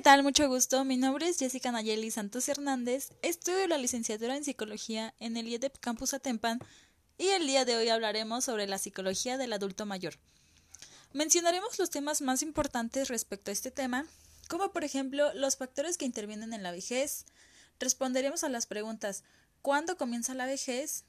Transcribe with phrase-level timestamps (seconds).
[0.00, 0.22] ¿qué tal?
[0.22, 0.82] Mucho gusto.
[0.86, 3.10] Mi nombre es Jessica Nayeli Santos Hernández.
[3.20, 6.58] Estudio la licenciatura en Psicología en el IEDEP Campus Atempan
[7.18, 10.14] y el día de hoy hablaremos sobre la psicología del adulto mayor.
[11.12, 14.06] Mencionaremos los temas más importantes respecto a este tema,
[14.48, 17.26] como por ejemplo los factores que intervienen en la vejez.
[17.78, 19.22] Responderemos a las preguntas
[19.60, 21.04] ¿cuándo comienza la vejez?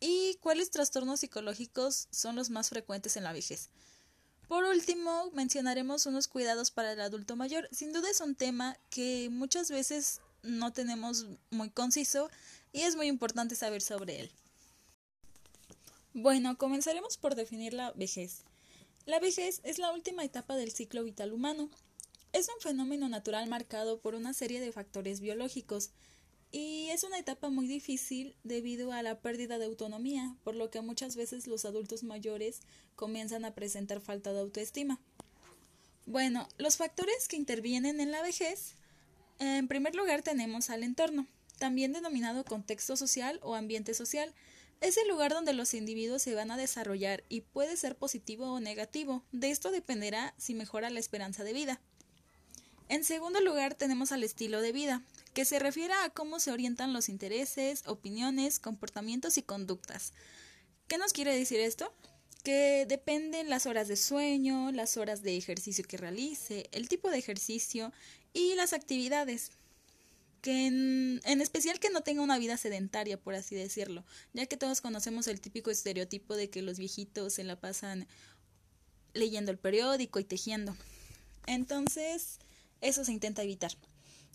[0.00, 3.68] ¿Y cuáles trastornos psicológicos son los más frecuentes en la vejez?
[4.48, 7.68] Por último, mencionaremos unos cuidados para el adulto mayor.
[7.72, 12.30] Sin duda es un tema que muchas veces no tenemos muy conciso
[12.72, 14.30] y es muy importante saber sobre él.
[16.12, 18.42] Bueno, comenzaremos por definir la vejez.
[19.06, 21.70] La vejez es la última etapa del ciclo vital humano.
[22.32, 25.90] Es un fenómeno natural marcado por una serie de factores biológicos,
[26.54, 30.80] y es una etapa muy difícil debido a la pérdida de autonomía, por lo que
[30.82, 32.60] muchas veces los adultos mayores
[32.94, 35.00] comienzan a presentar falta de autoestima.
[36.06, 38.76] Bueno, los factores que intervienen en la vejez.
[39.40, 41.26] En primer lugar tenemos al entorno,
[41.58, 44.32] también denominado contexto social o ambiente social.
[44.80, 48.60] Es el lugar donde los individuos se van a desarrollar y puede ser positivo o
[48.60, 49.24] negativo.
[49.32, 51.80] De esto dependerá si mejora la esperanza de vida.
[52.88, 56.92] En segundo lugar tenemos al estilo de vida, que se refiere a cómo se orientan
[56.92, 60.12] los intereses, opiniones, comportamientos y conductas.
[60.86, 61.92] ¿Qué nos quiere decir esto?
[62.42, 67.18] Que dependen las horas de sueño, las horas de ejercicio que realice, el tipo de
[67.18, 67.90] ejercicio
[68.34, 69.50] y las actividades.
[70.42, 74.58] Que en, en, especial que no tenga una vida sedentaria, por así decirlo, ya que
[74.58, 78.06] todos conocemos el típico estereotipo de que los viejitos se la pasan
[79.14, 80.76] leyendo el periódico y tejiendo.
[81.46, 82.40] Entonces,
[82.80, 83.72] eso se intenta evitar.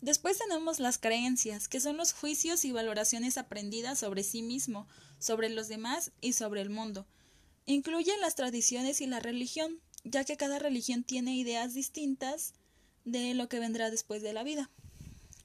[0.00, 4.86] Después tenemos las creencias, que son los juicios y valoraciones aprendidas sobre sí mismo,
[5.18, 7.06] sobre los demás y sobre el mundo.
[7.66, 12.54] Incluyen las tradiciones y la religión, ya que cada religión tiene ideas distintas
[13.04, 14.70] de lo que vendrá después de la vida.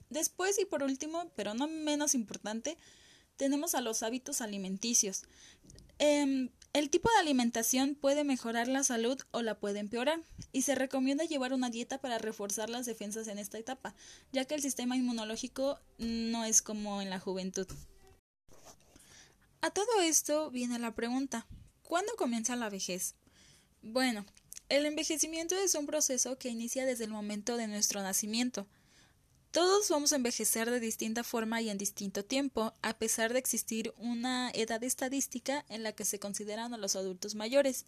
[0.08, 2.78] Después y por último, pero no menos importante,
[3.36, 5.24] tenemos a los hábitos alimenticios.
[5.98, 10.20] Eh, el tipo de alimentación puede mejorar la salud o la puede empeorar,
[10.50, 13.94] y se recomienda llevar una dieta para reforzar las defensas en esta etapa,
[14.32, 17.68] ya que el sistema inmunológico no es como en la juventud.
[19.60, 21.46] A todo esto viene la pregunta,
[21.84, 23.14] ¿cuándo comienza la vejez?
[23.80, 24.26] Bueno,
[24.68, 28.66] el envejecimiento es un proceso que inicia desde el momento de nuestro nacimiento,
[29.54, 33.94] todos vamos a envejecer de distinta forma y en distinto tiempo, a pesar de existir
[33.98, 37.86] una edad estadística en la que se consideran a los adultos mayores.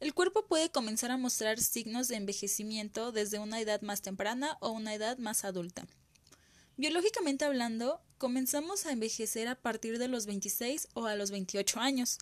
[0.00, 4.70] El cuerpo puede comenzar a mostrar signos de envejecimiento desde una edad más temprana o
[4.70, 5.86] una edad más adulta.
[6.78, 12.16] Biológicamente hablando, comenzamos a envejecer a partir de los 26 o a los 28 años.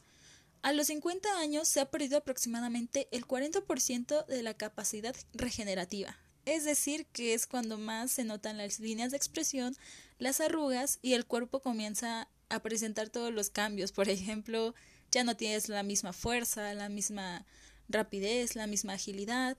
[0.63, 6.65] A los 50 años se ha perdido aproximadamente el 40% de la capacidad regenerativa, es
[6.65, 9.77] decir, que es cuando más se notan las líneas de expresión,
[10.19, 13.93] las arrugas y el cuerpo comienza a presentar todos los cambios.
[13.93, 14.75] Por ejemplo,
[15.11, 17.45] ya no tienes la misma fuerza, la misma
[17.89, 19.57] rapidez, la misma agilidad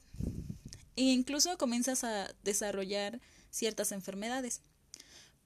[0.95, 3.19] e incluso comienzas a desarrollar
[3.49, 4.61] ciertas enfermedades.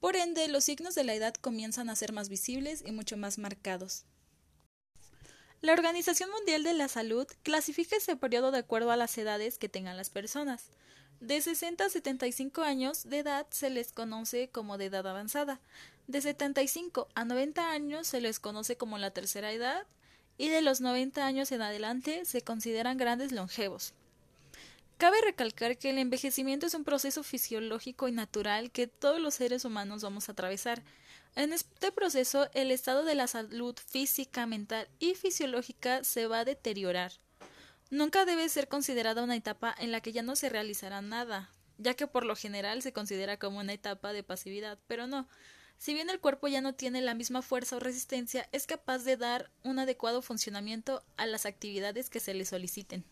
[0.00, 3.38] Por ende, los signos de la edad comienzan a ser más visibles y mucho más
[3.38, 4.04] marcados.
[5.60, 9.68] La Organización Mundial de la Salud clasifica ese periodo de acuerdo a las edades que
[9.68, 10.66] tengan las personas.
[11.20, 15.60] De 60 a 75 años de edad se les conoce como de edad avanzada.
[16.06, 19.84] De 75 a 90 años se les conoce como la tercera edad
[20.36, 23.94] y de los 90 años en adelante se consideran grandes longevos.
[24.96, 29.64] Cabe recalcar que el envejecimiento es un proceso fisiológico y natural que todos los seres
[29.64, 30.84] humanos vamos a atravesar.
[31.34, 36.44] En este proceso el estado de la salud física, mental y fisiológica se va a
[36.44, 37.12] deteriorar.
[37.90, 41.94] Nunca debe ser considerada una etapa en la que ya no se realizará nada, ya
[41.94, 45.28] que por lo general se considera como una etapa de pasividad, pero no.
[45.78, 49.16] Si bien el cuerpo ya no tiene la misma fuerza o resistencia, es capaz de
[49.16, 53.04] dar un adecuado funcionamiento a las actividades que se le soliciten.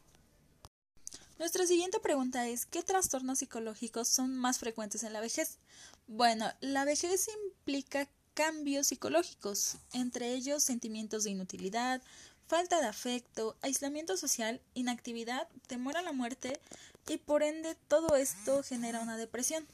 [1.38, 5.58] Nuestra siguiente pregunta es ¿qué trastornos psicológicos son más frecuentes en la vejez?
[6.06, 12.02] Bueno, la vejez implica cambios psicológicos, entre ellos sentimientos de inutilidad,
[12.46, 16.58] falta de afecto, aislamiento social, inactividad, temor a la muerte
[17.06, 19.66] y por ende todo esto genera una depresión.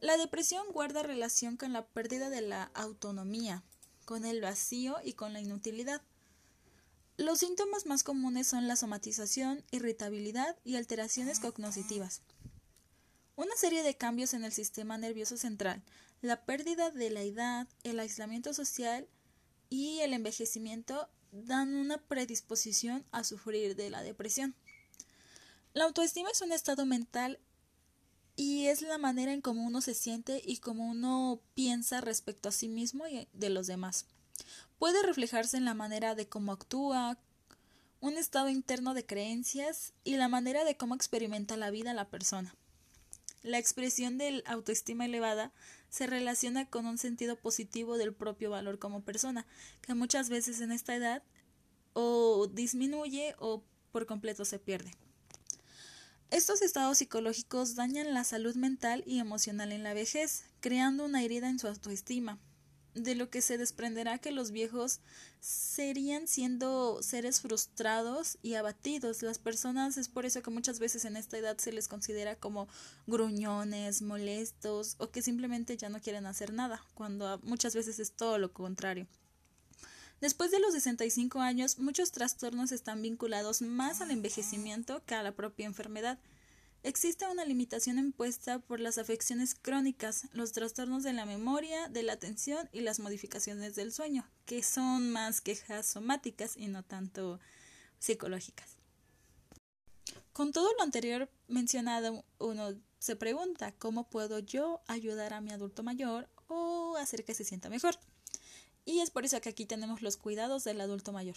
[0.00, 3.62] La depresión guarda relación con la pérdida de la autonomía,
[4.04, 6.02] con el vacío y con la inutilidad.
[7.18, 12.22] Los síntomas más comunes son la somatización, irritabilidad y alteraciones cognitivas.
[13.36, 15.82] Una serie de cambios en el sistema nervioso central,
[16.22, 19.08] la pérdida de la edad, el aislamiento social
[19.68, 24.54] y el envejecimiento dan una predisposición a sufrir de la depresión.
[25.74, 27.40] La autoestima es un estado mental
[28.36, 32.52] y es la manera en cómo uno se siente y cómo uno piensa respecto a
[32.52, 34.06] sí mismo y de los demás.
[34.78, 37.18] Puede reflejarse en la manera de cómo actúa,
[38.00, 42.54] un estado interno de creencias y la manera de cómo experimenta la vida la persona.
[43.42, 45.52] La expresión del autoestima elevada
[45.88, 49.46] se relaciona con un sentido positivo del propio valor como persona,
[49.82, 51.22] que muchas veces en esta edad
[51.92, 53.62] o disminuye o
[53.92, 54.92] por completo se pierde.
[56.30, 61.50] Estos estados psicológicos dañan la salud mental y emocional en la vejez, creando una herida
[61.50, 62.38] en su autoestima,
[62.94, 65.00] de lo que se desprenderá que los viejos
[65.40, 69.22] serían siendo seres frustrados y abatidos.
[69.22, 72.68] Las personas es por eso que muchas veces en esta edad se les considera como
[73.06, 78.38] gruñones, molestos o que simplemente ya no quieren hacer nada, cuando muchas veces es todo
[78.38, 79.06] lo contrario.
[80.20, 85.32] Después de los 65 años, muchos trastornos están vinculados más al envejecimiento que a la
[85.32, 86.20] propia enfermedad.
[86.84, 92.14] Existe una limitación impuesta por las afecciones crónicas, los trastornos de la memoria, de la
[92.14, 97.38] atención y las modificaciones del sueño, que son más quejas somáticas y no tanto
[98.00, 98.76] psicológicas.
[100.32, 105.84] Con todo lo anterior mencionado, uno se pregunta cómo puedo yo ayudar a mi adulto
[105.84, 107.96] mayor o hacer que se sienta mejor.
[108.84, 111.36] Y es por eso que aquí tenemos los cuidados del adulto mayor.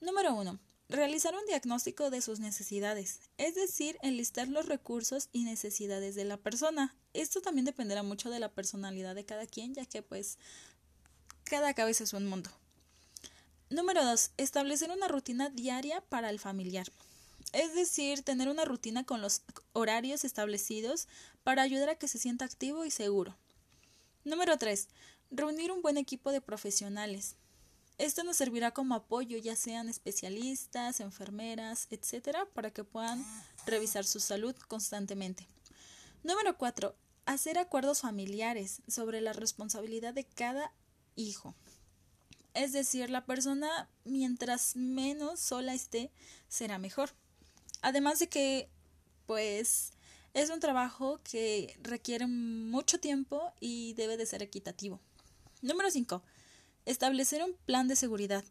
[0.00, 0.58] Número 1.
[0.88, 6.36] Realizar un diagnóstico de sus necesidades, es decir, enlistar los recursos y necesidades de la
[6.36, 6.94] persona.
[7.12, 10.38] Esto también dependerá mucho de la personalidad de cada quien, ya que pues
[11.42, 12.50] cada cabeza es un mundo.
[13.68, 14.30] Número 2.
[14.36, 16.86] Establecer una rutina diaria para el familiar.
[17.52, 19.42] Es decir, tener una rutina con los
[19.72, 21.08] horarios establecidos
[21.42, 23.36] para ayudar a que se sienta activo y seguro.
[24.22, 24.86] Número 3.
[25.32, 27.34] Reunir un buen equipo de profesionales.
[27.98, 33.24] Esto nos servirá como apoyo, ya sean especialistas, enfermeras, etcétera, para que puedan
[33.64, 35.46] revisar su salud constantemente.
[36.22, 36.94] Número 4.
[37.24, 40.72] Hacer acuerdos familiares sobre la responsabilidad de cada
[41.14, 41.54] hijo.
[42.52, 46.10] Es decir, la persona, mientras menos sola esté,
[46.48, 47.10] será mejor.
[47.80, 48.68] Además de que,
[49.26, 49.92] pues,
[50.34, 55.00] es un trabajo que requiere mucho tiempo y debe de ser equitativo.
[55.62, 56.22] Número 5.
[56.86, 58.44] Establecer un plan de seguridad.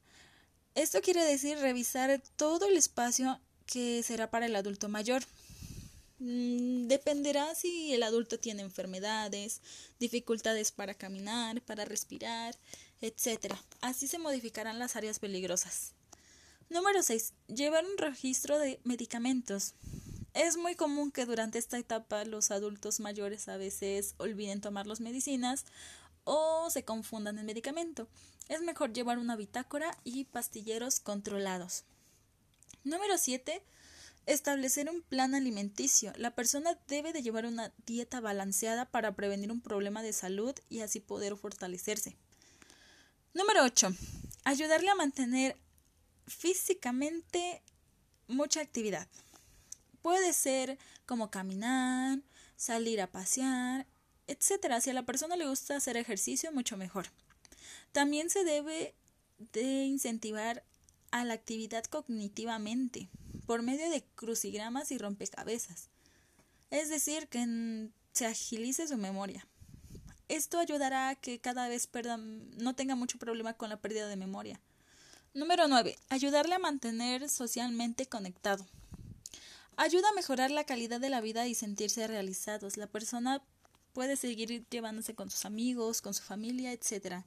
[0.76, 5.24] Esto quiere decir revisar todo el espacio que será para el adulto mayor.
[6.20, 9.62] Mm, dependerá si el adulto tiene enfermedades,
[10.00, 12.58] dificultades para caminar, para respirar,
[13.02, 13.56] etc.
[13.82, 15.94] Así se modificarán las áreas peligrosas.
[16.70, 17.34] Número 6.
[17.48, 19.76] Llevar un registro de medicamentos.
[20.34, 25.00] Es muy común que durante esta etapa los adultos mayores a veces olviden tomar las
[25.00, 25.64] medicinas
[26.26, 28.10] o se confundan el medicamento.
[28.50, 31.84] Es mejor llevar una bitácora y pastilleros controlados.
[32.84, 33.64] Número 7.
[34.26, 36.12] Establecer un plan alimenticio.
[36.18, 40.82] La persona debe de llevar una dieta balanceada para prevenir un problema de salud y
[40.82, 42.18] así poder fortalecerse.
[43.34, 43.90] Número 8.
[44.44, 45.58] Ayudarle a mantener
[46.28, 47.62] físicamente
[48.28, 49.08] mucha actividad.
[50.02, 52.20] Puede ser como caminar,
[52.56, 53.88] salir a pasear,
[54.28, 54.82] etcétera.
[54.82, 57.08] Si a la persona le gusta hacer ejercicio, mucho mejor.
[57.92, 58.94] También se debe
[59.54, 60.64] de incentivar
[61.12, 63.10] a la actividad cognitivamente
[63.46, 65.90] por medio de crucigramas y rompecabezas.
[66.72, 69.48] Es decir, que se agilice su memoria.
[70.28, 71.88] Esto ayudará a que cada vez
[72.58, 74.60] no tenga mucho problema con la pérdida de memoria.
[75.34, 75.98] Número 9.
[76.10, 78.66] Ayudarle a mantener socialmente conectado.
[79.78, 82.78] Ayuda a mejorar la calidad de la vida y sentirse realizados.
[82.78, 83.44] La persona
[83.96, 87.24] puede seguir llevándose con sus amigos, con su familia, etc.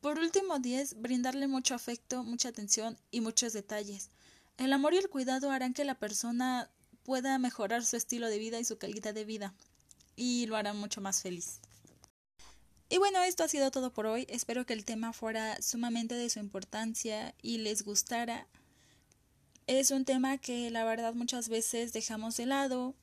[0.00, 1.00] Por último, 10.
[1.00, 4.10] Brindarle mucho afecto, mucha atención y muchos detalles.
[4.58, 6.68] El amor y el cuidado harán que la persona
[7.04, 9.54] pueda mejorar su estilo de vida y su calidad de vida
[10.16, 11.60] y lo harán mucho más feliz.
[12.88, 14.26] Y bueno, esto ha sido todo por hoy.
[14.28, 18.48] Espero que el tema fuera sumamente de su importancia y les gustara.
[19.68, 22.96] Es un tema que la verdad muchas veces dejamos de lado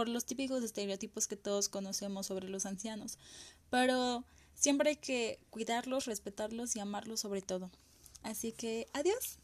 [0.00, 3.18] por los típicos estereotipos que todos conocemos sobre los ancianos,
[3.68, 7.70] pero siempre hay que cuidarlos, respetarlos y amarlos sobre todo.
[8.22, 9.36] Así que adiós.